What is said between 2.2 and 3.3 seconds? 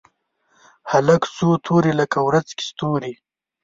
ورځ کې ستوري